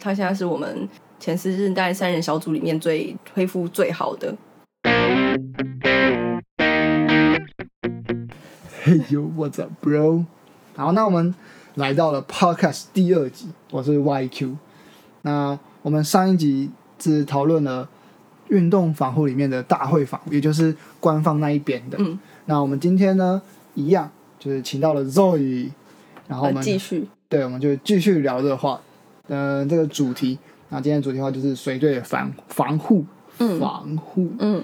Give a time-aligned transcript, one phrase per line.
[0.00, 4.32] 他现在是我们前四日代三人小组里面最恢复最好的。
[8.84, 10.24] Hey yo，what's up, bro？
[10.76, 11.34] 好，那我们
[11.74, 14.54] 来到了 Podcast 第二集，我是 YQ。
[15.22, 17.88] 那我们上一集只讨论了
[18.50, 21.98] 运动防护里面的大会防护，也就是官方那一边的。
[21.98, 22.16] 嗯。
[22.44, 23.42] 那我们今天呢，
[23.74, 24.08] 一样
[24.38, 25.70] 就是请到了 Zoe，
[26.28, 28.80] 然后我们继续，对，我们就继续聊这个话，
[29.28, 30.38] 呃，这个主题。
[30.70, 33.04] 那今天主题的话就是随队防防护，
[33.38, 34.28] 嗯防护。
[34.38, 34.62] 嗯，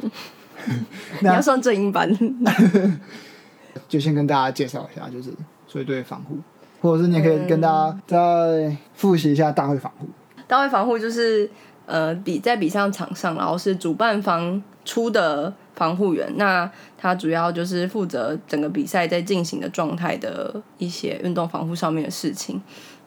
[1.20, 2.10] 你要上正音班。
[3.88, 5.30] 就先跟大家介绍一下，就是
[5.66, 6.36] 随队防护，
[6.80, 10.06] 或者是你也可以跟大家再复习一下大会防护。
[10.46, 11.50] 大会防护就是
[11.86, 22.60] 呃比在比赛场上，然后是主办方出的防护员，那他主要就是负责整个比赛在进行的状态的一些运动防护上面的事情。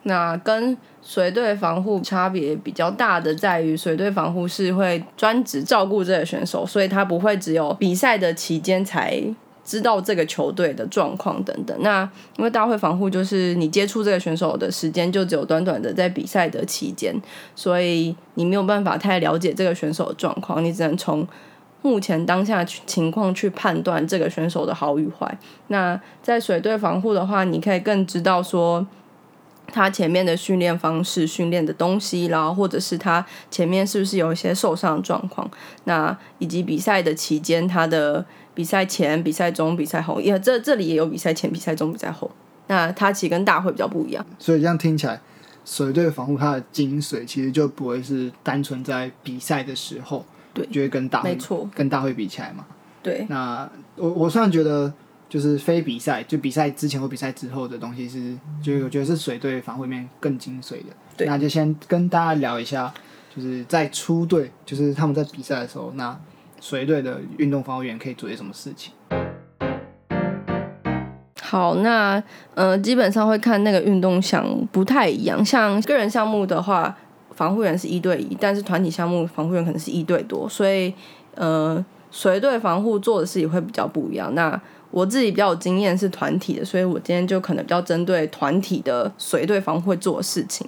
[0.08, 9.22] 那跟随队防护差别比较大的在于，随队防护是会专职照顾这个选手，所以他不会只有比赛的期间才
[9.62, 11.76] 知道这个球队的状况等等。
[11.80, 17.14] 那因为大会防护就是你接触这个选手的时间就只有短短的在比赛的期间，
[17.54, 21.28] 所以你没有办法太了解这个选手的状况，你只能从
[21.82, 25.38] 目前当下情况去判断这个选手的好与坏。
[25.66, 28.86] 那在水队防护的话，你可以更知道说。
[29.72, 35.48] 他前面的训练方式、训练的东西，然后或者是他前面是不是有一些受伤状况，
[35.84, 38.24] 那以及比赛的期间，他的
[38.54, 42.30] 比赛前、比赛中、比赛后，也这这里也有比赛前、比赛中、比赛后。
[42.70, 45.18] 那他其实跟大会比较不一样，所以这样听起来，
[45.64, 52.66] 水队防护它的精髓其实就不会是单纯在比赛的时候，对就会跟大会没错，跟大会比起来嘛。
[53.02, 54.92] 对，那我我虽然觉得
[55.28, 60.86] 就是非比赛，就比赛之前或比赛之后的东西是，就我觉得是水队防护面更精髓的。
[61.16, 62.92] 对那就先跟大家聊一下，
[63.34, 66.18] 就是在出队，就是他们在比赛的时候，那
[66.60, 68.92] 水队的运动防护员可以做些什么事情？
[71.40, 72.22] 好，那
[72.54, 76.94] 呃，基本上会看那个运动项目不太一样，像个人项目的话，
[77.30, 80.92] 防护员是一对一，但是团体项目防护员可能是一对多，所以
[81.34, 84.34] 呃，随队防护做的事也会比较不一样。
[84.34, 84.60] 那
[84.90, 90.66] 我自己比较有经验是团体的，所以我今天就可能比较针对团体的随队防护会做的事情。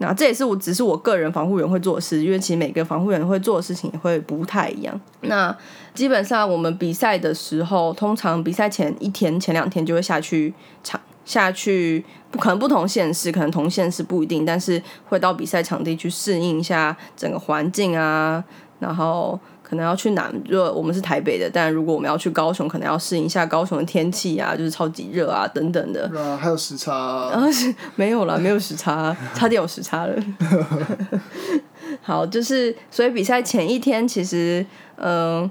[0.00, 5.00] 那这也是我只是我个人防护员会做的事，因为其实每个防护员会做的事情也会不太一样。
[5.22, 5.52] 那
[5.92, 10.54] 基本上我们比赛的时候，通常比赛前一天、前两天就会下去
[10.84, 18.44] 场下去，不可能不同县市，可能同县市不一定，但是会到比赛场地去适应一下整个环境啊，
[18.78, 19.36] 然后
[19.68, 26.10] 可能要去南，如果我们是台北的，但如果我们要去高雄，可能要适应一下高雄的天气啊，就是超级热啊等等的。
[26.16, 30.16] 啊，还有时差，然后是没有了， 没有时差，差点有时差了。
[32.00, 34.64] 好，就是所以比赛前一天，其实
[34.96, 35.50] 嗯、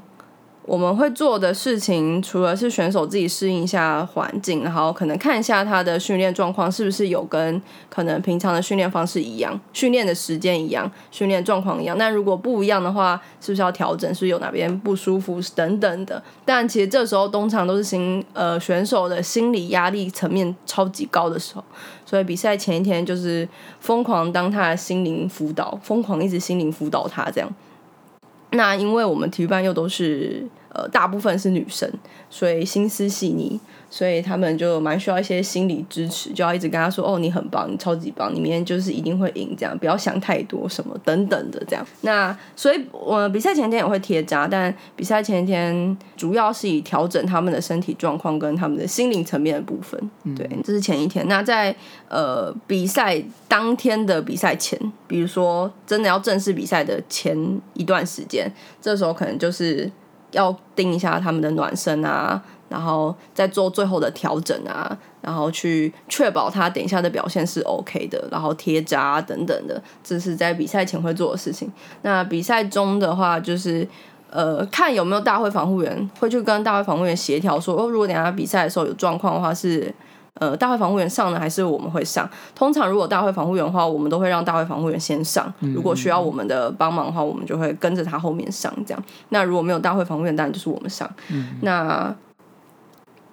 [0.67, 11.97] 我们会做的事情，除了是选手自己适应一下环境，然后可能看一下他的训练状况是不是有跟可能平常的训练方式一样，训练的时间一样，训练状况一样。
[11.97, 14.13] 那如果不一样的话，是不是要调整？
[14.13, 16.21] 是有哪边不舒服等等的？
[16.43, 21.63] 但其实这时候通常都是心呃选手的心理压力层面超级高的时候，
[22.05, 23.47] 所以比赛前一天就是
[23.79, 27.49] 疯狂当他的心灵辅导，疯狂一直心灵辅导他这样。
[28.57, 30.45] 那因为我们体育班又都是
[30.77, 31.91] 呃大部分是女生，
[32.29, 49.99] 所以心思细腻，所以他们就蛮需要一些心理支持，就要一直跟他说：“哦，你很棒，你超级棒，你明天就是一定会赢，这样不要想太多什么等等的这样。”那所以我比赛前一天也会贴扎，但比赛前一天主要是以调整他们的身体状况跟他们的心灵层面的部分。
[50.35, 51.27] 对，这是前一天。
[51.27, 51.75] 那在
[52.07, 57.35] 呃比赛当天的比赛前，比如说真的要正式比赛的前
[57.73, 58.51] 一段时间，
[58.81, 59.89] 这时候可能就是
[60.31, 71.71] 要定一下他们的暖身啊，然后再做最后的调整啊，然后去确保他等一下的表现是 OK 的，然后贴扎等等的，这是在比赛前会做的事情。
[72.01, 73.87] 那比赛中的话，就是
[74.29, 79.93] 呃看有没有大会防护员会去跟大会防护员协调说，哦，如果等下比赛的时候有状况的话是。
[80.39, 82.29] 呃，大会防护员上呢，还是我们会上？
[82.55, 85.51] 通常如果大会防护员的话，我们都会让大会防护员先上。
[85.59, 88.73] 如果需要我们的帮忙的话，我们就会跟着他后面上。
[88.85, 91.09] 这样，那如果没有大会防护员，当然就是我们上。
[91.61, 92.13] 那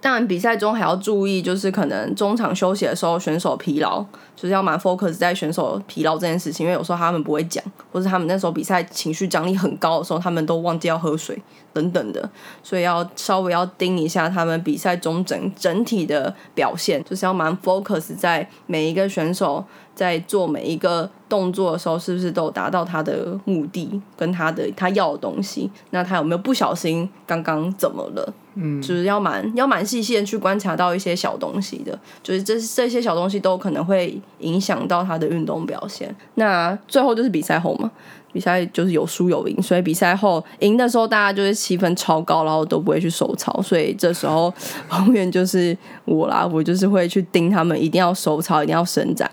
[0.05, 4.05] 当然，比赛中还要注意，就是可能中场休息的时候，选手疲劳，
[4.37, 11.41] 就是要蛮 focus 在选手疲劳这件事情，因为有时候他们不会讲，或者他们那时候比赛情绪张力很高的时候，他们都忘记要喝水
[11.73, 12.29] 等等的，
[12.63, 19.65] 所以要稍微要盯一下他们比赛中整整体的表现，就是要蛮 focus 在每一个选手
[19.95, 25.71] 在做每一个动作的时候，是不是都达到他的目的跟他的他要的东西？
[25.93, 28.35] 那他有没有不小心刚刚怎么了？
[28.81, 36.15] 就是要蛮要蛮细心去观察到一些小东西的，就是这这些小东西都可能会影响到他的运动表现。
[36.35, 37.91] 那最后就是比赛后嘛，
[38.33, 44.53] 比赛就是有输有赢，所以比赛后赢的时候大家就是气氛超高，然后都不会去收操，所以这时候
[44.99, 49.31] 永远就是我啦，我就是会去盯他们，一定要收操，一定要伸展。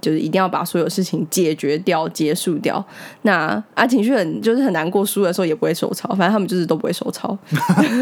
[0.00, 2.84] 就是一定要把所有事情解决掉、结束掉。
[3.22, 7.36] 那啊，情绪很就是很难过，输的时候也不会手抄，反正他们就是都不会手抄。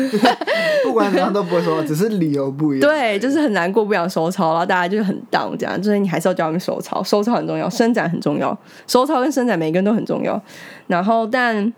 [0.84, 2.88] 不管怎样都不会说， 只是理由不一样。
[2.88, 8.56] 对，就是很难过，不想收抄，然后大家就是很 down 这样，就是你还是要教他们手抄，收抄很重要，伸展很重要，
[8.86, 10.40] 收操跟伸展每个人都很重要。
[10.86, 11.72] 然后，但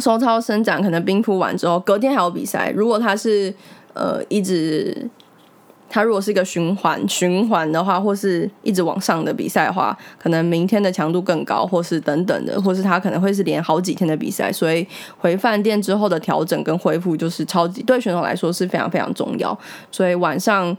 [0.00, 2.70] 收操伸展可能冰敷完之后，隔天还有比赛。
[2.74, 3.52] 如果他是
[3.92, 5.08] 呃一直，
[5.94, 14.84] 他如果是一个循环循环的话，或是一直往上的比赛的话，可能明天的强度更高，或是等等的，或是他可能会是连好几天的比赛，所以
[15.16, 19.56] 回饭店之后的调整跟恢复就是超级对选手来说是非常非常重要。
[19.92, 20.76] 所以晚上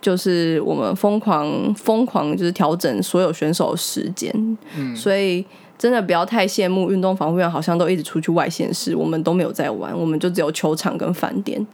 [0.00, 5.46] 就是我们疯狂疯狂就是调整所有选手的时间，嗯所以。
[5.78, 11.64] 真的不要太羡慕运动防护员，好像都一直出去外线市，我们都没有在玩，我们就只有球场跟饭店，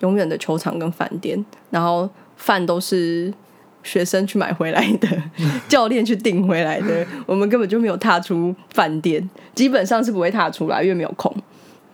[0.00, 2.06] 永远的球场跟饭店，然后
[2.36, 3.32] 饭都是
[3.82, 5.08] 学生去买回来的，
[5.68, 11.34] 教练去订回来的， 我们根本就没有踏出饭店，基本上是不会踏出来，因为没有空。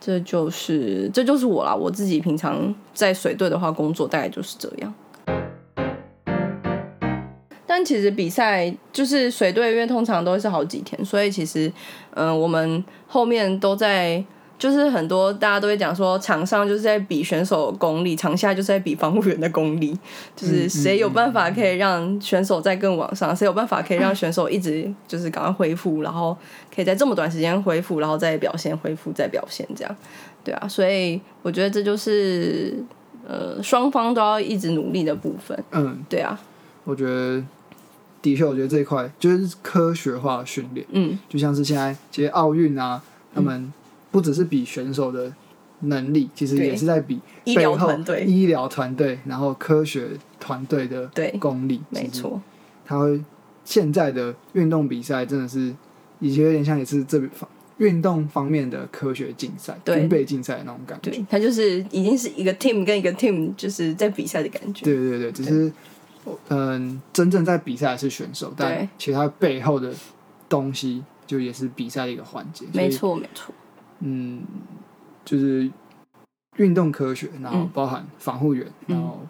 [0.00, 4.92] 这就是这就是我啦，我自己平常在水队的话，工作大概就是这样。
[7.64, 11.72] 但其实比赛就是水队，因为通常都是好几天，所以其实，
[12.14, 14.22] 嗯、我们后面都在，
[14.62, 19.92] 就是很多大家都会讲说，场上就是在比选手的功力，场下就是在比防护员的功力，
[20.36, 26.36] 就是谁有办法可以让选手在更往上，谁有办法可以让选手一直就是赶快恢复，然后
[26.72, 29.96] 可以在这么短时间恢复，然后再表现，恢复再表现，这样，
[30.44, 32.72] 对啊，所以我觉得这就是
[33.26, 36.40] 呃双方都要一直努力的部分，嗯，对啊，
[36.84, 37.42] 我觉得
[38.22, 43.02] 的确，我觉得这一块就是科学化的训练，嗯，就像是现在这些奥运啊，
[43.34, 43.72] 他们
[44.12, 45.32] 不只是比选手的
[45.80, 51.10] 能力，其实也是在比医疗背后团队医疗团队，然后科学团队的
[51.40, 52.40] 功力，没错。
[52.84, 53.20] 他会
[53.64, 55.74] 现在的运动比赛真的是
[56.20, 57.48] 以前有点像也是这方
[57.78, 61.10] 运动方面的科学竞赛、对军备竞赛的那种感觉。
[61.10, 64.84] 对，他就是已经是一个 team 跟一个 team 就是在比赛的感觉。
[64.84, 65.72] 对对对，只是
[66.48, 69.92] 嗯，真正在比赛的是选手，但其实他背后的
[70.48, 72.66] 东西就也是比赛的一个环节。
[72.72, 73.52] 没，错没错，
[74.02, 74.42] 嗯，
[75.24, 75.70] 就是
[76.56, 79.20] 运动科学，然后嗯包含防护员，嗯然后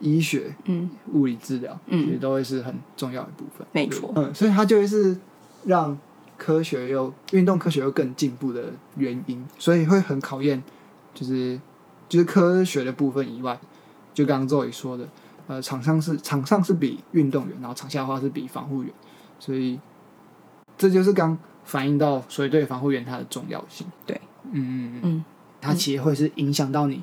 [0.00, 3.66] 医学、嗯，物理治疗，嗯其实都会是很重要的部分。
[3.72, 5.16] 没错嗯，所以它就会是
[5.64, 5.96] 让
[6.36, 10.62] 科学又运动科学又更进步的原因，所以会很考验，
[11.14, 11.58] 就是
[12.08, 13.58] 就是科学的部分以外，
[14.12, 15.08] 就刚刚周宇说的，
[15.46, 18.92] 呃，场上是场上是比运动员，然后场下的话是比防护员，
[19.38, 19.80] 所以
[20.76, 23.86] 这就是刚反映到水队防护员他的重要性。
[24.06, 24.18] 对，
[24.52, 25.24] 嗯嗯嗯，嗯，
[25.60, 27.02] 它其实会是影响到你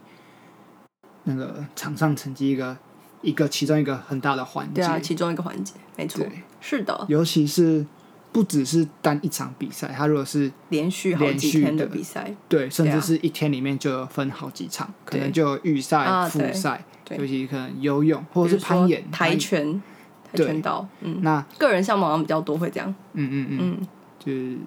[1.25, 2.75] 那个场上成绩一个
[3.21, 4.81] 一个其中一个很大的环节。
[4.81, 6.41] 对啊，其中一个环节，没错，对。
[6.59, 7.85] 是的，尤其是
[8.31, 17.17] 不只是单一场比赛，它如果是连续好几天的的比赛，对，甚至是一天里面就有分好几场，可能就有预赛、复赛，对。
[17.17, 19.81] 尤其可能游泳或者是攀岩、跆拳、
[20.33, 23.87] 跆拳道，嗯，那个人项目好像比较多会这样，嗯嗯嗯，嗯，
[24.23, 24.57] 就是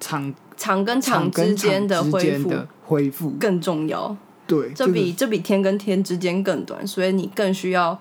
[0.00, 2.52] 场场跟场之间的恢复
[2.84, 7.98] 恢复，更重要，对，这个比这比天跟天之间更短，所以你更需要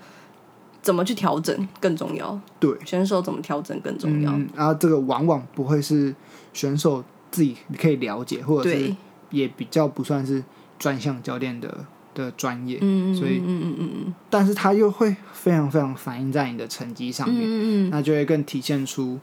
[0.81, 6.13] 怎么去调整更重要，对选手怎么调整更重要，嗯，然后这个往往不会是
[6.53, 8.95] 选手自己可以了解，或者是，
[9.31, 10.43] 也比较不算是
[10.77, 14.13] 专项教练的的专业，嗯嗯所以嗯嗯嗯嗯。
[14.29, 17.89] 但是他又会非常非常反映在你的成绩上面，嗯嗯。
[17.89, 19.19] 那就会更体现出，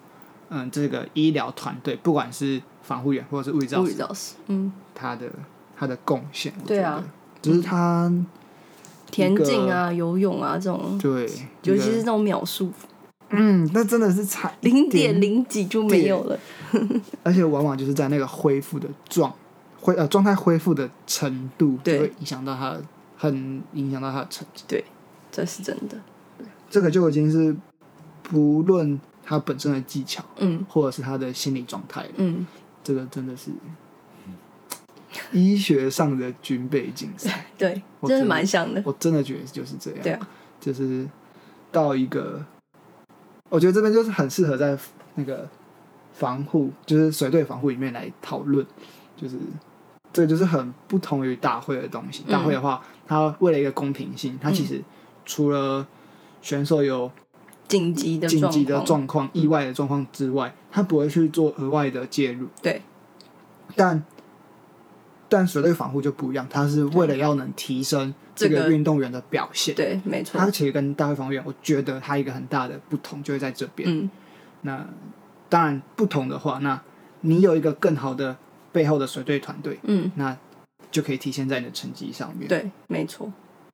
[0.54, 5.26] 嗯，这个医疗团队，不管是防护员或者是物理治嗯，物理疗师，治疗师，嗯，他的
[5.74, 7.02] 他的贡献，对啊
[7.40, 8.12] 觉得，就是他
[9.10, 11.22] 田径啊、游泳啊这种，对，
[11.62, 12.70] 尤其是这种秒数，
[13.30, 16.38] 嗯，那真的是差零点点零几就没有了。
[17.22, 19.32] 而且往往就是在那个恢复的状
[19.80, 22.82] 恢呃状态恢复的程度，就对会影响到他的，
[23.16, 24.64] 很影响到他的成绩。
[24.68, 24.84] 对
[25.30, 25.98] 这是真的。
[26.70, 27.54] 这个就已经是
[28.22, 32.46] 不论他本身的技巧，嗯或者是他的心理状态，嗯，
[32.82, 33.50] 这个真的是
[35.30, 37.46] 医学上的军备竞赛。
[37.56, 38.82] 对，真的蛮像的。
[38.84, 40.00] 我真的觉得就是这样。
[40.02, 40.28] 对啊，
[40.60, 41.08] 就是
[41.70, 42.44] 到一个，
[43.48, 44.76] 我觉得这边就是很适合在
[45.14, 45.48] 那个
[46.12, 48.66] 防护，就是随队防护里面来讨论，
[49.16, 49.36] 就是
[50.12, 52.24] 这个就是很不同于大会的东西。
[52.24, 54.82] 大会的话，它为了一个公平性，它其实
[55.24, 55.86] 除了
[56.40, 57.10] 选手有
[57.72, 62.46] 紧急的紧急的状状况、意外的状况之外，他不会去做额外的介入。
[62.60, 62.82] 对，
[63.74, 64.04] 但
[65.28, 69.74] 但水队防护就不一样，他是为了要能提升这这个个运动员的表现。
[69.74, 73.88] 对，没错他，其实跟大会防护员，我觉得他一个很大的不同就会在这边。
[73.88, 74.10] 嗯，
[74.60, 74.86] 那
[75.48, 76.78] 当然不同的话，那
[77.22, 78.36] 你有一个更好的
[78.70, 80.36] 背后的水队团队，嗯，那
[80.90, 83.32] 就可以体现在你的成绩上面。，对，没错，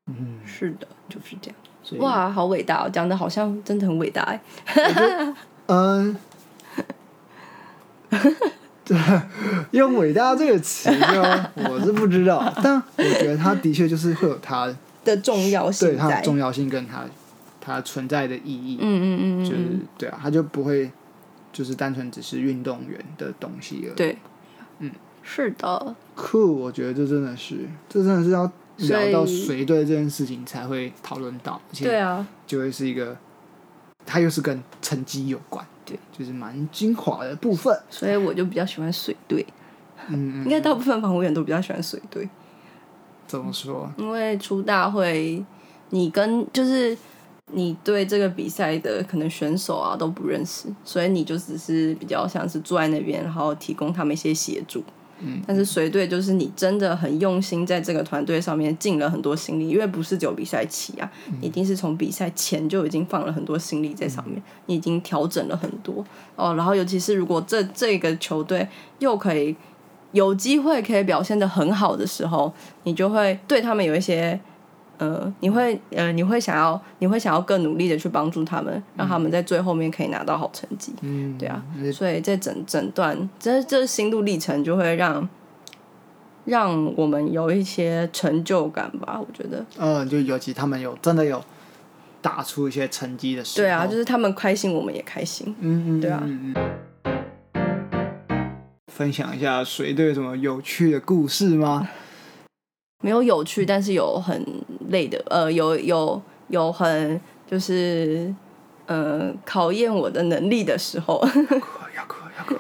[0.09, 1.57] 嗯，是的，就是这样。
[2.03, 4.41] 哇，好伟大哦，讲的好像真的很伟大哎。
[5.67, 6.17] 嗯，
[8.85, 8.99] 对，
[9.73, 14.75] 用“伟大”这个词呢我是不知道，但我觉得它的确就是会有它
[15.05, 17.05] 的重要性对性它的在，重要性跟它
[17.61, 19.59] 它存在的意义，嗯嗯嗯就是
[19.97, 20.91] 对啊，它就不会
[21.53, 23.95] 就是单纯只是运动员的东西而已。
[23.95, 24.19] 对，
[24.79, 24.91] 嗯，
[25.23, 33.17] 是的，酷，我觉得这真的是，这真的是要聊到随队这件事情才会讨论到，而且对啊，就会是一个，
[34.07, 37.79] 它又是跟成绩有关，对，就是蛮精华的部分。
[37.91, 39.47] 所以我就比较喜欢水队，
[40.09, 42.29] 嗯，应该大部分防护员都比较喜欢水队，
[43.27, 43.93] 怎么说？
[43.97, 45.45] 因为出大会，
[45.91, 46.97] 你跟就是。
[47.51, 54.85] 你对这个比赛的可能选手啊都不认识，所以你就只是比较像是坐在那边，然后提供他们一些协助。
[55.21, 61.11] 嗯，但是随队就是你真的很用心在这个团队上面尽了很多心力，因为不是只有比赛期啊，
[61.41, 66.05] 一定是从比赛前就已经放了很多心力在上面，你已经调整了很多
[66.37, 66.55] 哦。
[66.55, 69.57] 然后尤其是如果这这个球队又可以
[70.13, 72.53] 有机会可以表现的很好的时候，
[72.85, 74.39] 你就会对他们有一些。
[74.99, 80.93] 呃，你会呃，你会想要，你会想要更努力的去帮助他们，让他们在最后面可以拿到好成绩。
[81.03, 81.63] 嗯，对啊
[81.93, 85.29] 所以这整整段这这心路历程就会让
[86.45, 89.65] 让我们有一些成就感吧，我觉得。
[89.79, 91.43] 嗯，就尤其他们有真的有
[92.21, 95.55] 打出一些成绩的时候，对啊，就是他们开心，我们也开心。
[95.61, 96.79] 嗯嗯，对啊嗯嗯
[98.93, 101.89] 分享一下水队有什么有趣的故事吗？
[103.01, 104.45] 没有有趣，但是有很
[104.89, 108.35] 累的，呃，有有有很就是
[108.87, 111.29] 呃考验我的能力的时候，哭
[111.97, 112.55] 要哭要哭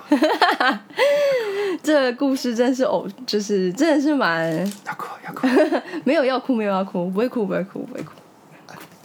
[1.83, 5.47] 这个故事真是偶，就是真的是蛮要哭要哭
[6.05, 8.13] 没有要哭，没有要哭，不会哭，不会哭，不会哭。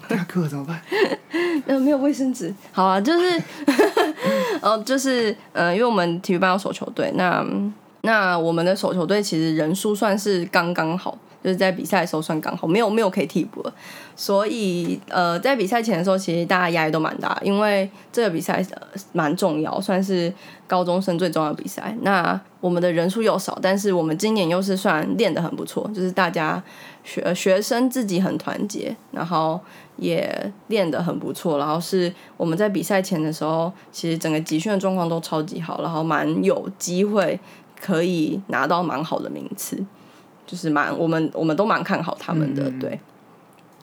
[0.09, 0.79] 要哭了怎么办？
[1.65, 2.53] 呃，没有卫生纸。
[2.71, 3.41] 好啊，就是，
[4.61, 7.43] 呃， 就是，呃，因为我们体育班有手球队，那
[8.01, 13.73] 那我们的手球队其实人数算是刚刚好，就是在比赛的时候算刚好，没有没有可以替补了。
[14.15, 18.65] 所以，呃，在比赛前的时候，其实大家压力都蛮大，因为这个比赛
[19.11, 20.33] 蛮重要，算是
[20.67, 21.95] 高中生最重要的比赛。
[22.01, 26.63] 那我们的人数又少，但是我们今年又是算练得很不错，就是大家
[27.03, 29.59] 学学生自己很团结，然后
[29.97, 37.39] 也练得很不错，然后是我们在比赛前的时候，其实整个集训的状况都超级好，然后蛮有机会
[37.81, 39.83] 可以拿到蛮好的名次，
[40.45, 42.99] 就是蛮我们我们都蛮看好他们的，嗯对。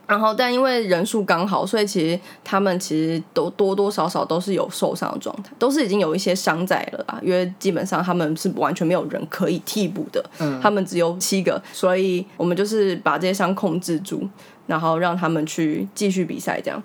[0.07, 7.21] 然后，但因为人数刚好，所以其实他们其实都多多少少都是有受伤的状态，都是已经有一些伤在了吧。
[7.23, 14.29] 因为基本上他们是完全没有人可以替补的，嗯他们只有七个，所以我们就是把这些伤控制住，
[14.67, 16.83] 然后让他们去继续比赛，这样。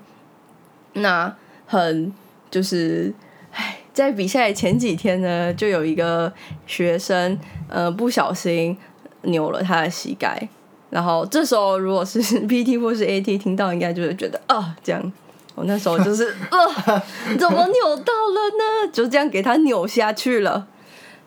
[0.94, 2.13] 那很
[2.51, 3.12] 就是，
[3.51, 6.32] 唉，在比赛前几天呢，就有一个
[6.67, 7.36] 学生
[7.67, 8.77] 呃不小心
[9.25, 10.48] 扭了他的膝盖，
[10.89, 15.12] 然后这时候如果是 PT 或是 AT 听到，应该就会觉得啊这样。
[15.55, 17.01] 我那时候就是 呃，
[17.39, 18.91] 怎么扭到了呢？
[18.91, 20.67] 就这样给他扭下去了，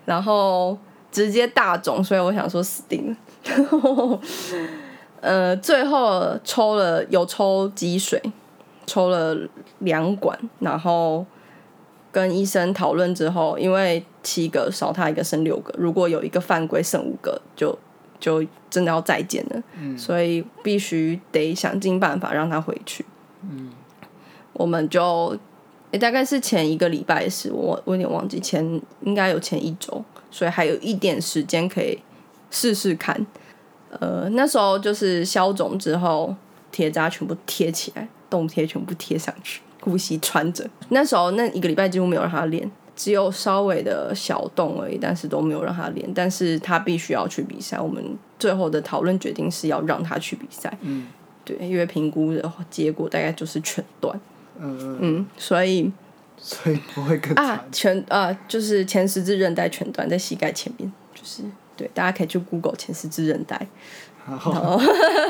[0.05, 0.77] 然后
[1.11, 3.17] 直接大肿，所以我想说死定了。
[5.23, 8.23] 呃，最后抽了有抽积水，
[8.87, 9.35] 抽了
[9.79, 11.25] 两管，然后
[12.13, 17.77] 跟医生讨论之后，因为七个少他一个剩六个，如果有一个犯规剩五个，就
[18.19, 19.63] 就真的要再见了。
[19.97, 23.05] 所以必须得想尽办法让他回去。
[23.43, 23.71] 嗯，
[24.53, 25.37] 我们就、
[25.93, 31.99] 诶大概是前一个礼拜的事，我我有点忘记前应该有前一周，所以还有一点时间可以
[32.51, 33.27] 试试看。
[33.91, 36.35] 呃，那时候就是消肿之后，
[36.71, 40.69] 铁渣全部贴起来，冻贴全部贴上去，呼吸穿着。
[40.91, 46.13] 那时候那一个礼拜几乎没有让他练，只有稍微的小洞而已，但是都没有让他练。
[46.13, 48.05] 但是他必须要去比赛，我们
[48.41, 50.77] 最后的讨论决定是要让他去比赛。
[50.81, 51.07] 嗯，
[51.45, 54.21] 对，因为评估的结果大概就是全断。
[54.59, 55.89] 嗯嗯，所以
[56.37, 61.45] 所以不会更啊。，全啊就是前十字韧带全断在膝盖前面，就是
[61.77, 63.65] 对，大家可以去 Google 前十字韧带，
[64.27, 64.77] 然后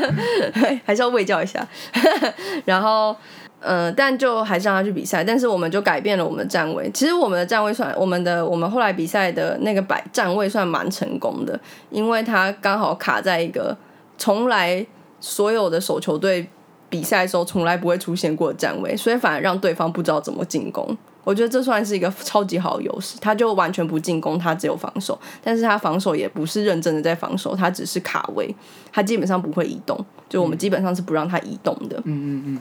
[0.87, 1.69] 还是要喂教一下。
[2.65, 3.15] 然后，
[3.61, 6.91] 呃，但就还是让他去比赛，但是我们就改变了我们的站位。
[6.93, 11.59] 其实我们的站位算，我们的我们后来比赛的那个摆站位算蛮成功的，
[11.91, 13.77] 因为他刚好卡在一个
[14.17, 14.87] 从来
[15.21, 16.49] 所有的手球队
[16.89, 20.97] 比赛的时候从来不会出现过的站位，所以反而让对方不知道怎么进攻。
[21.25, 28.55] 我觉得这算是一个超级好的优势，他就完全不进攻，他只有防守，但是他防守也不是认真的在防守，他只是卡位，
[28.91, 31.99] 他基本上不会移动，就我们基本上是不让他移动的。
[32.05, 32.59] 嗯嗯嗯，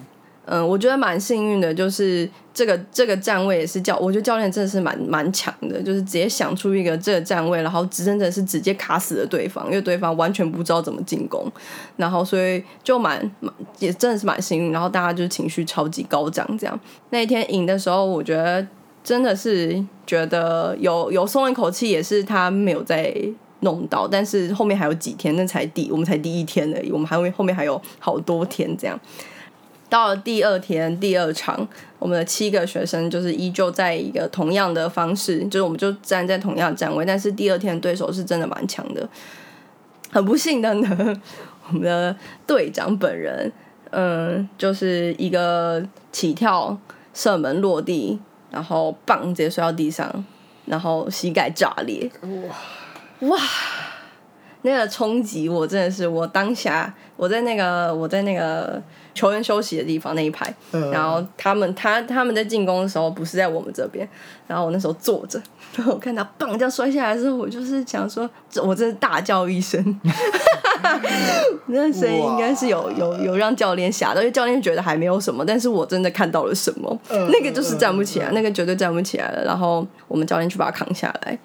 [0.50, 11.46] 嗯，我觉得蛮幸运的，就是这个这个站位也是教，我觉得教练真的是蛮蛮强的，就是直接想出一个这个站位，然后真的是直接卡死了对方，因为对方完全不知道怎么进攻，
[11.98, 18.66] 然后所以就蛮蛮也真的是蛮幸运，然后大家就是情绪超级高涨，这样那一天赢的时候，我觉得
[19.04, 23.14] 真的是觉得有有松了一口气，也是他没有在。
[23.62, 28.98] 弄到，但是后面还有几天，那才第我们才第一天而已，我们还会后面还有好多天这样。
[29.90, 31.68] 到了第二天第二场，
[32.00, 39.08] 我们的七个学生就是依旧在一个同样的方式，就是我们就站在同样的站位，但是第二天的对手是真的蛮强的。
[40.12, 41.22] 很不幸的呢，
[41.68, 42.16] 我们的
[42.46, 43.52] 队长本人，
[43.92, 46.78] 嗯，就是一个起跳
[47.14, 48.20] 射门落地，
[48.52, 50.26] 然后棒直接摔到地上，
[50.66, 52.10] 然后膝盖炸裂，
[53.20, 53.38] 哇！
[54.64, 58.82] 那个冲击，我真的是我当下我在那个我在那个
[59.14, 64.08] 球员休息的地方那一排，呃然后他们他他们在进攻的时候不是在我们这边，
[64.48, 65.42] 然后我那时候坐着，
[65.76, 70.00] 然后我看他棒这样摔下来的时候，我就是想说，这我真是大叫一声，
[71.68, 79.44] 那声音应该是有有有让教练吓到，因为教练觉得还没有什么，但是我真的看到了什么，呃那个就是站不起来，呃那个绝对站不起来了。
[79.44, 81.38] 然后我们教练去把他扛下来，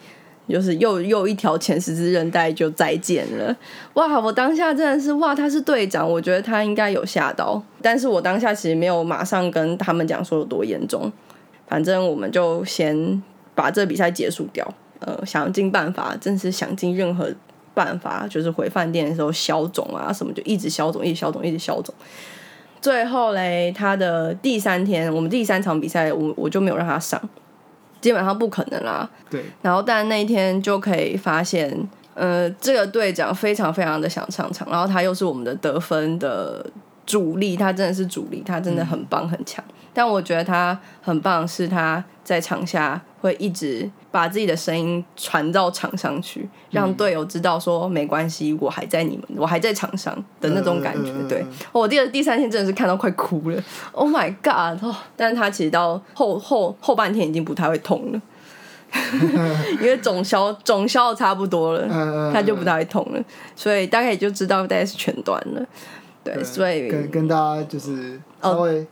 [0.48, 3.56] 就是又又一条前十字韧带就再见了。
[3.94, 4.20] 哇！
[4.20, 11.10] 我当下真的是哇，他是队长，我觉得他应该有吓到，但是我当下其实没有马上跟他们讲说有多严重，
[11.66, 13.22] 反正我们就先
[13.54, 14.66] 把这比赛结束掉。
[15.00, 17.28] 呃，想尽办法，真是想尽任何
[17.74, 21.92] 办法，就是回饭店的时候消肿啊什么，就一直消肿，一直消肿，一直消肿。
[22.80, 27.20] 最后嘞，他的第三天，我们第三场比赛，我我就没有让他上，
[28.02, 29.08] 基本上不可能啦。
[29.30, 36.66] 对，然后但那一天就可以发现，呃，这个队长非常非常的想上场，然后他又是我们的得分的
[37.06, 39.64] 主力，他真的是主力，他真的很棒很强。
[39.94, 51.12] 但我觉得他很棒，是他在场下会一直把自己的声音传到场上去，让队友知道说没关系，我还在你们，我还在场上的那种感觉。
[51.28, 53.62] 对我第二第三天真的是看到快哭了
[53.92, 54.82] ，Oh my god！
[54.82, 58.22] 哦，但是他其实到后后后半天已经不太会痛了。
[59.80, 63.22] 因为总消总消的差不多了，嗯他就不太会痛了，
[63.56, 65.62] 所以大概也就知道大概是全断了。
[66.24, 68.86] 对，所以跟跟大家就是稍微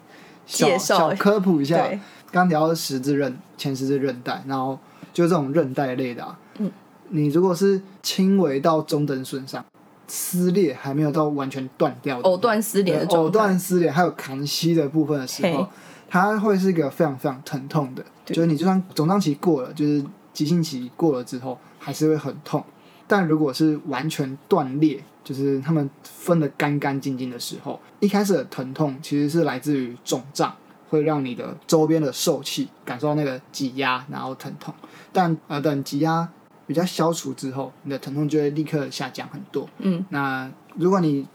[0.47, 2.01] 小介绍小科普一下，对
[2.33, 4.79] 刚聊到十字韧前十字韧带，然后
[5.12, 6.71] 就这种韧带类的、啊，嗯，
[7.09, 9.64] 你如果是轻微到中等损伤，
[10.07, 15.69] 撕裂还没有到完全断掉的，藕断丝连的藕，断丝连还有扛膝的部分的时候，
[16.09, 22.64] 它会是一个非常非常疼痛的，就是你就算肿胀期过了，就是急性期过了之后，还是会很痛。
[23.07, 30.54] 但如果是完全断裂，就是他们分得干干净净的时候，一开始的疼痛其实是来自于肿胀，
[30.88, 34.74] 会让你的周边的受气感受到那个挤压，然后疼痛。
[35.12, 36.28] 但呃，等挤压
[36.66, 39.68] 比较消除之后，你的疼痛就会立刻下降很多。
[39.78, 41.26] 嗯，那如果你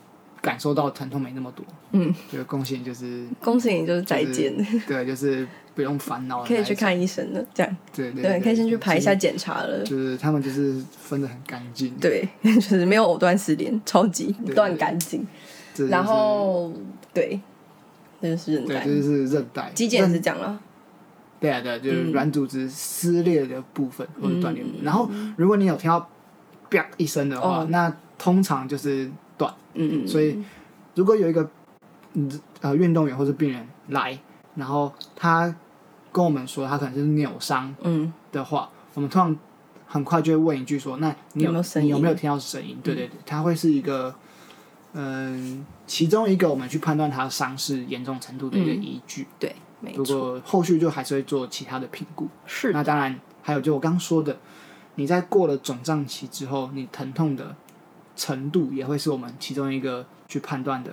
[0.46, 4.56] 感受到疼痛没那么多，嗯，就恭喜你，就是恭喜你就是再见，
[4.88, 7.44] 对，就是不用烦恼可，以去看医生了。
[7.52, 9.84] 这样对对对，可以先去排一下就是检查了。
[9.84, 15.26] 就是他们就是分的很干净，对，就是没有藕断丝连，超级对断干净。
[15.90, 16.72] 然后
[17.12, 17.40] 对，
[18.20, 18.86] 那就是韧对，带。
[18.86, 20.60] 就是韧带，肌腱也是韧这样了。
[21.40, 24.82] 对啊对啊，就是嗯软组织撕裂的部分或者断裂部分。
[24.82, 26.08] 嗯然后如果你有听到
[26.70, 29.54] “啪”一声的话，哦那通常就是断。
[29.74, 30.44] 嗯嗯，所以
[30.96, 31.50] 如果有一个
[32.14, 32.30] 嗯
[32.62, 34.18] 呃运动员或者病人来，
[34.56, 35.54] 然后他
[36.12, 39.38] 跟我们说他可能是扭伤嗯的话，我们通常
[39.86, 44.16] 很快就会问一句说：“那你有没有声音你有没有听到声音？”对对对，他会是一个
[44.94, 49.28] 嗯，其中一个我们去判断他伤势严重程度的一个依据。
[49.38, 52.28] 对，没如，果后续就还是会做其他的评估。
[52.46, 54.38] 是那当然还有就我刚说的，
[54.96, 57.54] 你在过了肿胀期之后，你疼痛的
[58.16, 60.92] 程度也会是我们其中一个去判断的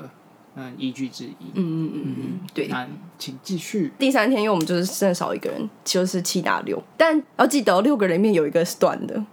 [0.54, 1.52] 嗯依据之一。
[1.54, 2.68] 嗯嗯嗯嗯，对。
[2.68, 2.86] 那
[3.18, 3.92] 请继续。
[3.98, 9.24] 第三天，因为我们就是剩少一个人，就是七打六，但要记得六个人里面有一个是断的。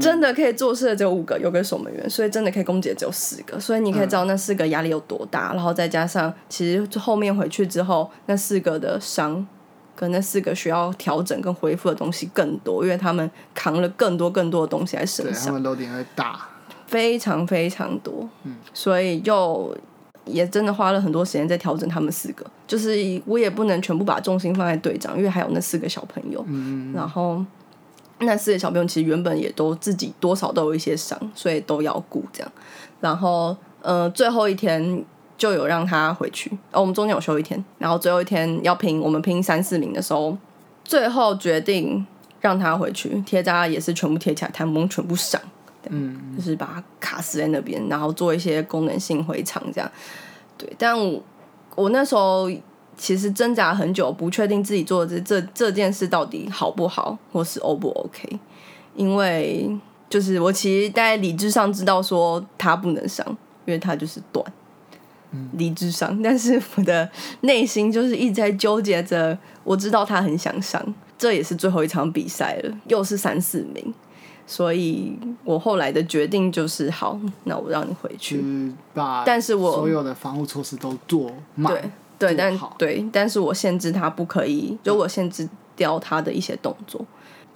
[0.00, 5.52] 真的可以做事的只有五个，有个守门员，所以真的可以攻击的只有四个，所以你可以知道那四个压力有多大。
[5.54, 9.46] 然后再加上，其实后面回去之后，那四个的伤
[9.96, 16.48] 跟那四个需要调整跟恢复的东西更多，因为他们扛了更多更多的东西在身对，他上，们楼顶会大。
[16.86, 18.28] 非常非常多。
[18.44, 19.76] 嗯，所以就
[20.24, 22.46] 也真的花了很多时间在调整他们四个。
[22.64, 22.94] 就是
[23.26, 26.44] 我也不能全部把重心放在队长，因为还有那四个小朋友。
[26.46, 27.44] 嗯，然后
[28.20, 32.52] 那四个小朋友其实原本也都自己多少都有一些伤，所以都要顾这样。
[33.00, 35.04] 然后呃，最后一天
[35.36, 40.36] 就有让他回去，哦，我们中间有休一天，然后最后一天要拼，我们拼三四名的时候，
[40.82, 42.06] 最后决定
[42.40, 45.40] 让他回去，贴扎也是全部贴起来，弹弓全部上，
[45.90, 49.90] 嗯，就是把它卡死在那边，然后做一些功能性回场这样。
[50.56, 51.22] 对，但我
[51.74, 52.50] 我那时候
[52.96, 58.40] 其实挣扎很久，不确定自己做的这这这件事到底好不好，或是 O 不 OK，
[58.94, 59.70] 因为
[60.08, 63.26] 就是我其实在理智上知道说他不能上，
[63.66, 64.42] 因为他就是短。
[65.52, 67.08] 理智上， 但是我的
[67.42, 69.36] 内心就是一直在纠结着。
[69.64, 70.80] 我知道他很想上，
[71.18, 73.92] 这也是最后一场比赛了，又是三四名，
[74.46, 78.40] 所以我后来的决定就是好，那我让你回去。
[78.40, 81.72] 是把，但是我所有的防护措施都做满。
[81.72, 87.04] 对对，但对，但是我限制他不可以，就我限制掉他的一些动作。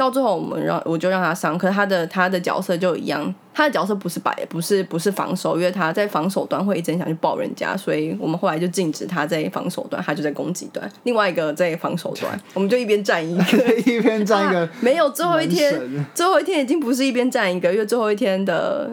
[0.00, 13.74] 到最后，我们让我就让他上，可是他的他的角色就一样，他的角色不是摆，不是不是防守，因为他在防守端会一直想去抱人家，所以我们后来就禁止他在防守端，他就在攻击端，另外一个在防守端， 我们就一边站一个。
[13.80, 15.78] 一边站一个啊没有最后一天，
[16.14, 18.88] 最后一天已经不是一边站一个，因为最后一天的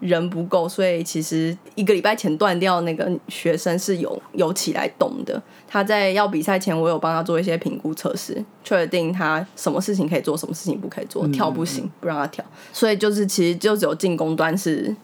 [0.00, 5.40] 人不够，所以其实一个礼拜前断掉那个学生是有有起来动的。
[5.68, 12.44] 他在要比赛前，我有帮他做一些评估测试，确定他什么事情可以做，什么事情不可以做，跳不行，不让他跳。
[12.72, 14.94] 所以就是其实就只有进攻端是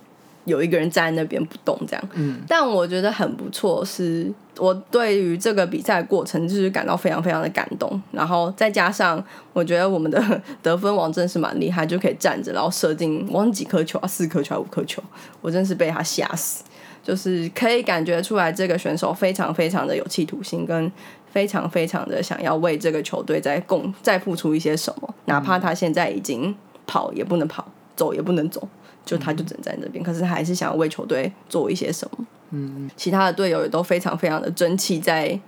[0.46, 2.09] 有一个人站在那边不动这样。
[2.14, 15.02] 嗯，但我觉得很不错，是我对于这个比赛过程就是感到非常非常的感动，然后再加上我觉得我们的得分王真的是蛮厉害，就可以站着然后射进我忘记几颗球啊，四颗球还是五颗球，
[15.42, 16.64] 我真是被他吓死。
[17.02, 20.90] 就是可以感觉出来，这个选手非常非常的有企图心，跟
[21.30, 26.52] 非常非常的想要为这个球队再贡再付出一些什么，哪怕他现在已经
[26.85, 28.68] 跑也不能跑，走也不能走，
[29.07, 32.27] 就他就只能在那边，可是他还是想要为球队做一些什么。
[32.51, 35.38] 嗯，其他的队友也都非常非常的争气，在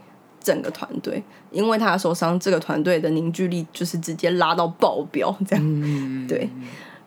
[0.40, 5.62] 整个团队，因为他的受伤，这个团队的凝聚力就是直接拉到爆表，这样。
[5.66, 6.48] 嗯，对，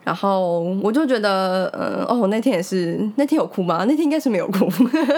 [0.04, 3.86] 然后我就觉得，嗯，哦，我那天也是，那天有哭吗？
[3.88, 4.70] 那天应该是没有哭，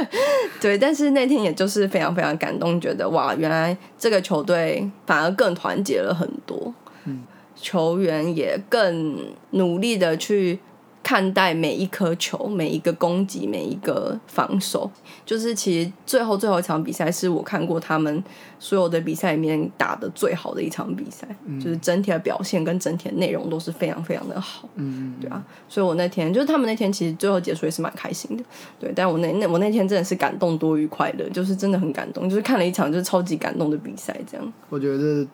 [0.61, 6.73] 对，但是那天也就是非常非常感动，觉得哇，原来这个球队反而更团结了很多，
[7.05, 7.23] 嗯，
[7.55, 9.17] 球员也更
[9.51, 10.59] 努力的去
[11.03, 14.89] 看待每一颗球、每一个攻击、每一个防守。
[15.25, 18.23] 就是其实最后最后一场比赛是我看过他们
[18.57, 21.27] 所有的比赛里面打的最好的一场比赛，
[21.61, 24.67] 就是整体的表现跟整体的内容都是非常非常的好。
[24.75, 28.43] 嗯，对啊，所以我那天就是他们那天其实最后结束也是蛮开心的，
[28.79, 28.91] 对。
[28.95, 34.53] 但我那那我那天真的是感动多于快乐，就是真的很感动，就是看了一场就是超级感动的比赛，这样。
[34.69, 35.27] 我觉得，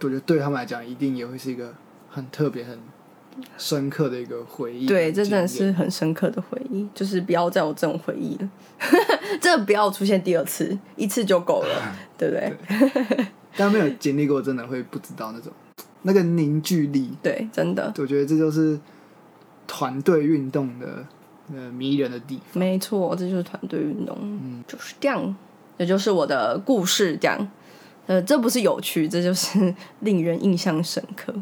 [0.00, 1.72] 我觉得对他们来讲，一定也会是一个
[2.08, 2.78] 很特别、很
[3.58, 4.86] 深刻的一个回忆。
[4.86, 8.50] 对，这真的是很深刻的回忆，就是不要再有这种回忆了，
[9.40, 13.26] 真的不要出现第二次，一次就够了， 对不对？
[13.56, 15.52] 但没有经历过，真的会不知道那种
[16.02, 17.12] 那个凝聚力。
[17.22, 18.78] 对，真的，我觉得这就是
[19.66, 21.04] 团队运动的
[21.54, 22.58] 呃迷人的地方。
[22.58, 25.36] 没错，这就是团队运动，嗯就是这样，
[25.78, 27.48] 这就是我的故事，这样。
[28.06, 31.32] 呃，这不是有趣，这就是 令人印象深刻。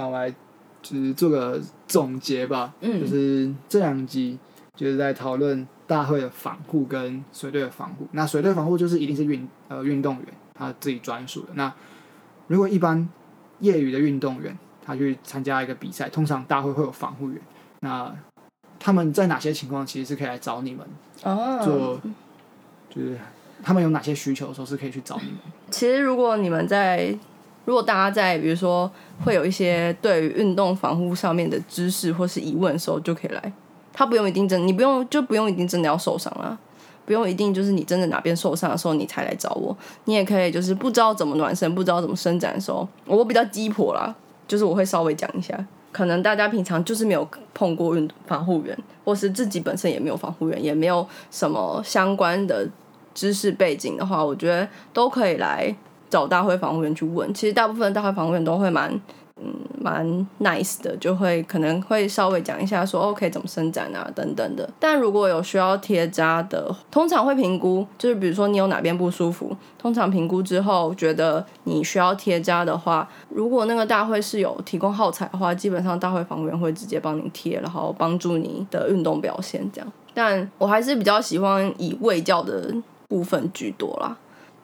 [0.00, 0.30] 那我来
[0.80, 4.38] 就是做个总结吧，嗯就是这两集
[4.74, 8.08] 就是在讨论大会的防护跟水队的防护。
[8.12, 11.48] 那水队防护就是一定是运呃运动员他自己专属的。
[11.52, 11.70] 那
[12.46, 13.06] 如果一般
[13.58, 17.38] 业余的运动员他去参加一个比赛，通常大会会有防护员，
[17.80, 18.10] 那
[18.78, 20.86] 他们在哪些情况其实是可以来找你们
[21.24, 22.00] 哦做，
[22.88, 23.18] 就是
[23.62, 25.40] 他们有哪些需求的时候是可以去找你们。
[25.70, 27.14] 其实如果你们在，
[27.70, 28.90] 如果大家在比如说
[29.24, 33.52] 会有一些对于运动防护上面的知识或是疑问的时候，就可以来。
[33.92, 36.58] 他不用一定真，你不用就不用一定真的要受伤啊，
[37.06, 39.76] 不用一定就是你真的哪边受伤的时候你才来找我。
[40.06, 44.12] 你也可以就是不知道怎么暖身，不知道怎么伸展的时候，我比较鸡婆啦，
[44.48, 52.68] 就是我会稍微讲一下，可能大家平常就是没有碰过运防护员，或是自己本身也没有防护员，也没有什么相关的
[53.14, 55.72] 知识背景的话，我觉得都可以来
[56.10, 57.32] 找大会防护员去问。
[57.32, 58.92] 其实大部分大会防护员都会蛮
[59.36, 64.68] 嗯蛮 nice 的，就会可能会稍微讲一下说 OK 怎么伸展啊等等的。
[64.78, 79.92] 但如果有需要贴扎的，通常会评估，就是比如说你有哪边不舒服，通常评估之后觉得你需要贴扎的话，如果那个大会是有提供耗材的话，基本上大会防护员会直接帮你贴，然后帮助你的运动表现这样。
[80.12, 82.74] 但我还是比较喜欢以卫教的
[83.08, 84.14] 部分居多啦。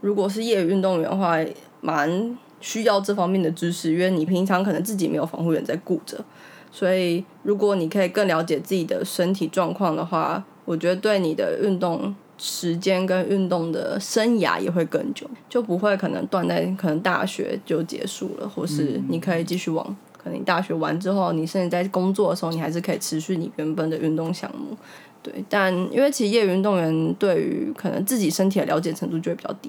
[0.01, 1.39] 如果是业余运动员的话，
[1.81, 6.25] 蛮需要这方面的知识，因为你平常可能自己没有防护员在顾着，
[6.71, 24.77] 所以如果你可以更了解自己的身体状况的话，我觉得对你的运动时间跟运动的生涯也会更久，就不会可能断在可能大学就结束了，或是你可以继续往可能大学完之后，你甚至在工作的时候，你还是可以持续你原本的运动项目。
[25.27, 29.69] 对，但因为其实业余运动员对于可能自己身体的了解程度就会比较低，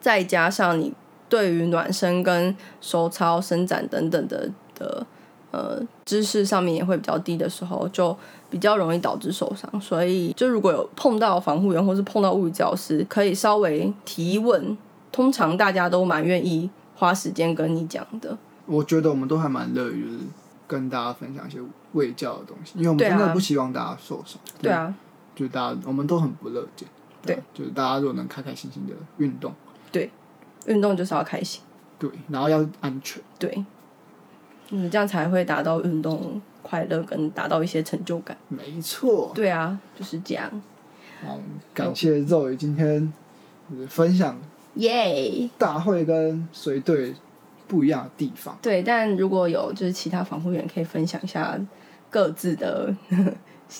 [0.00, 0.92] 再加上你
[1.28, 5.06] 对于暖身跟收操、伸展等等的的
[5.52, 8.16] 呃知识上面也会比较低的时候，就
[8.50, 9.80] 比较容易导致受伤。
[9.80, 14.76] 所以，就如果有碰到防护员或是碰到物理教师，可以稍微提问，
[15.12, 18.36] 通常大家都蛮愿意花时间跟你讲的。
[18.66, 20.04] 我觉得我们都还蛮乐于
[20.66, 21.60] 跟大家分享一些
[21.92, 24.40] 卫教的东西，因为我们真的不希望大家受伤。
[24.60, 24.94] 对啊，
[25.34, 26.88] 就是大家我们都很不乐见。
[27.22, 29.52] 对啊，就是大家如果能开开心心的运动，
[29.90, 30.10] 对
[30.66, 31.62] 运动就是要开心，
[31.98, 33.22] 对，然后要安全。
[33.38, 33.64] 对，
[34.70, 38.36] 嗯，这样才会达到运动快乐跟达到一些成就感。
[38.48, 39.32] 没错。
[39.34, 40.50] 对啊，就是这样，
[41.26, 41.38] 好，
[41.74, 43.12] 感谢肉宇今天
[43.70, 44.38] 就是分享
[44.74, 47.14] 耶、大会跟随队
[47.68, 48.58] 不一样的地方。
[48.60, 51.56] 对，但如果有就是其他防护员可以分享一下
[52.10, 52.92] 各自的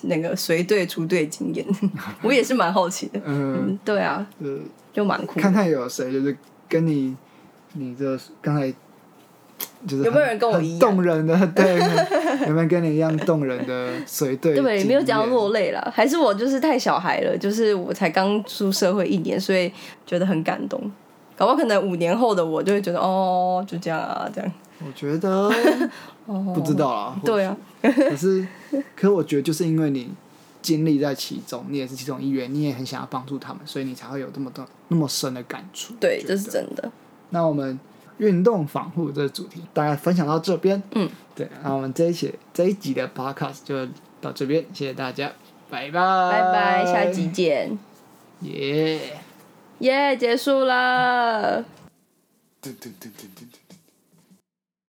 [0.03, 1.67] 那个随队出队经验，
[2.23, 3.19] 我也是蛮好奇的。
[3.25, 4.59] 嗯，嗯，对啊，呃，
[4.93, 5.41] 就蛮酷。
[5.41, 6.37] 看看有谁就是
[6.69, 7.17] 跟你，
[7.73, 8.71] 你这刚才
[9.87, 11.35] 就是有没有人跟我一样动人的？
[11.57, 11.79] 对，
[12.47, 14.55] 有没有跟你一样动人的随队？
[14.55, 19.73] 对，没有讲到落泪了，还是我就是太小孩了，就是我才刚出社会一年，所以
[20.05, 20.79] 觉得很感动。
[21.39, 24.53] 搞不好可能五年后的我就会觉得哦，就这样啊，这样。
[24.85, 25.49] 我觉得
[26.27, 27.17] 哦，不知道啦。
[27.25, 28.45] 对啊，可是，
[28.97, 30.11] 可是我觉得就是因为你
[30.61, 35.95] 经历在其中，你也是其中一员，你也很想要帮助他们，所以你才会有这么多那么深的感触。
[36.01, 36.91] 对，这是真的。
[37.31, 37.79] 那我们
[38.19, 43.87] 运动防护这个主题大概分享到这边，嗯，对，那我们这一期这一集的 podcast 就
[44.21, 45.31] 到这边，谢谢大家，
[45.71, 47.79] 拜拜，拜拜，下集见。
[48.41, 49.21] 耶。
[49.81, 51.65] 耶结束了。